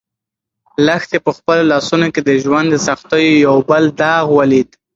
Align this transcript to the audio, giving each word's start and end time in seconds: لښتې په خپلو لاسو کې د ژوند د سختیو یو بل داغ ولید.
لښتې 0.85 1.17
په 1.25 1.31
خپلو 1.37 1.63
لاسو 1.71 1.95
کې 2.13 2.21
د 2.23 2.29
ژوند 2.43 2.67
د 2.71 2.75
سختیو 2.87 3.41
یو 3.47 3.55
بل 3.69 3.83
داغ 4.01 4.25
ولید. 4.37 4.69